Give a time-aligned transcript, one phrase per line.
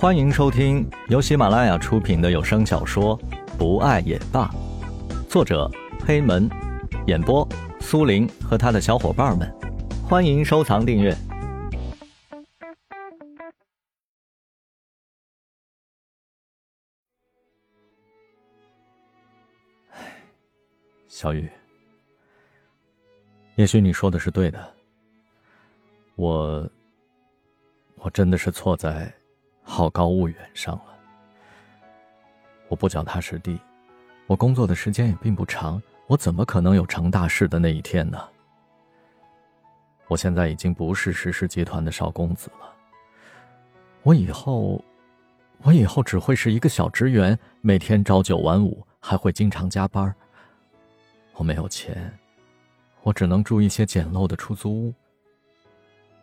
[0.00, 3.18] 欢迎收听由喜马拉雅出品的有声小说
[3.58, 4.48] 《不爱也罢》，
[5.28, 5.70] 作者
[6.06, 6.48] 黑门，
[7.06, 7.46] 演播
[7.80, 9.54] 苏林和他的小伙伴们。
[10.08, 11.14] 欢迎收藏订阅。
[21.08, 21.46] 小雨，
[23.56, 24.74] 也许你说的是对的。
[26.16, 26.66] 我，
[27.96, 29.12] 我真的是错在
[29.70, 30.84] 好高骛远上了。
[32.66, 33.56] 我不脚踏实地，
[34.26, 38.20] 我工作的时间也并不长，我怎么可能有成大事的那一天呢？
[40.08, 42.74] 我现在已经不是石氏集团的少公子了。
[44.02, 44.84] 我以后，
[45.62, 50.12] 我以后只会是一个小职员，每天朝九晚五，还会经常加班。
[51.34, 52.12] 我没有钱，
[53.02, 54.94] 我只能住一些简陋的出租屋。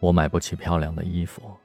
[0.00, 1.56] 我买不起漂亮的衣服，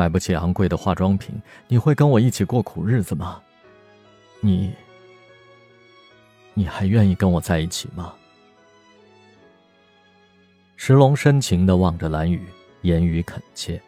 [0.00, 1.38] 买不起昂贵的化妆品。
[1.68, 3.38] 你会跟我一起过苦日子吗？
[4.40, 4.72] 你，
[6.54, 8.14] 你还愿意跟我在一起吗？
[10.74, 12.46] 石龙深情的望着蓝雨，
[12.80, 13.78] 言语恳切。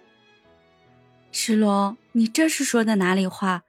[1.30, 3.62] 石龙，你这是说的哪里话？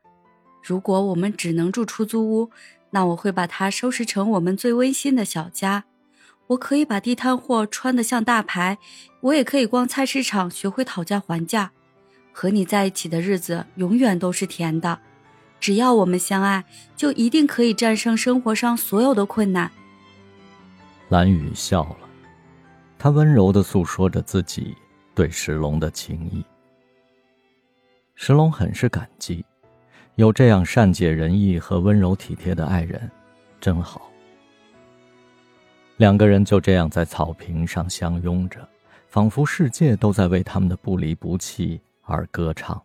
[0.62, 2.52] 如果我们只能住出租屋，
[2.90, 5.86] 那我会把它收拾成我们最温馨的小家。
[6.48, 8.78] 我可以把地摊货穿得像大牌，
[9.22, 11.72] 我也可以逛菜市场，学会讨价还价。
[12.34, 15.00] 和你在一起的日子永远都是甜的，
[15.60, 16.66] 只要我们相爱，
[16.98, 19.72] 就一定可以战胜生活上所有的困难。
[21.10, 21.98] 蓝雨笑了，
[22.98, 24.76] 他温柔地诉说着自己
[25.14, 26.44] 对石龙的情谊。
[28.16, 29.46] 石龙很是感激，
[30.16, 33.10] 有这样善解人意和温柔体贴的爱人，
[33.62, 34.10] 真好。
[35.98, 38.68] 两个人就这样在草坪上相拥着，
[39.08, 42.82] 仿佛世界都在为他们的不离不弃而歌唱。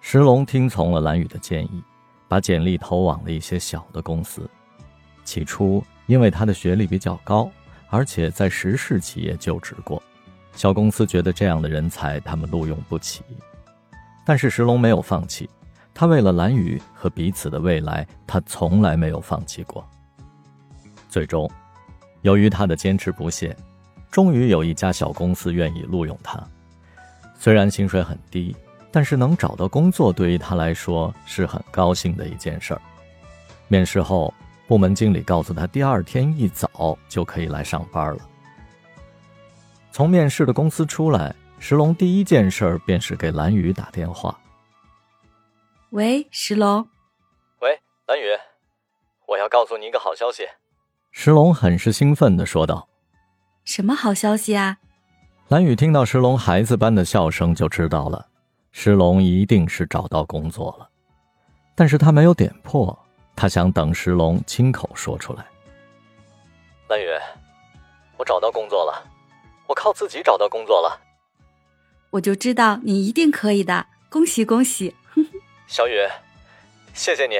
[0.00, 1.82] 石龙听从了蓝雨的建议，
[2.28, 4.48] 把简历投往了一些小的公司。
[5.24, 7.50] 起初，因为他的学历比较高，
[7.88, 10.00] 而且在石氏企业就职过，
[10.52, 13.24] 小公司觉得这样的人才他们录用不起。
[14.24, 15.48] 但是石龙没有放弃。
[15.98, 19.82] 他为了蓝雨和彼此的未来，他从来没有放弃过。
[21.08, 21.50] 最终，
[22.20, 23.56] 由于他的坚持不懈，
[24.10, 26.42] 终于有一家小公司愿意录用他。
[27.38, 28.56] 虽然薪水很低，
[28.90, 32.80] 但是能找到工作对于他来说是很高兴的一件事儿。
[33.68, 34.32] 面试后，
[34.66, 38.20] 部门经理告诉他，第二天一早就可以来上班了。
[39.92, 44.38] 从面试的公司出来，石龙第一件事便是给蓝雨打电话。
[45.90, 46.88] 喂，石龙。
[47.60, 48.24] 喂，蓝雨，
[49.26, 50.44] 我要告诉你一个好消息。
[51.12, 52.88] 石龙很是兴奋的说道
[53.66, 54.78] ：“什么好消息啊？”
[55.48, 58.26] 蓝雨听到石龙孩子般的笑声，就知道了，
[58.72, 60.88] 石龙一定是找到工作了。
[61.74, 62.98] 但是他没有点破，
[63.36, 65.44] 他想等石龙亲口说出来。
[66.88, 67.06] 蓝雨，
[68.16, 69.06] 我找到工作了，
[69.66, 71.00] 我靠自己找到工作了。
[72.10, 74.94] 我就知道你一定可以的，恭喜恭喜！
[75.68, 75.98] 小雨，
[76.94, 77.36] 谢谢你，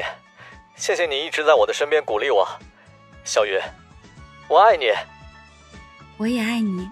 [0.75, 2.47] 谢谢你一直在我的身边鼓励我。
[3.25, 3.59] 小雨，
[4.49, 4.87] 我爱你。
[6.19, 6.89] 我也爱你。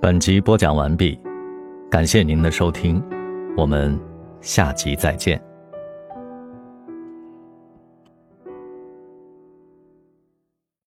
[0.00, 1.18] 本集播讲完毕，
[1.90, 3.02] 感谢您的收听，
[3.56, 3.98] 我们
[4.40, 5.51] 下集再见。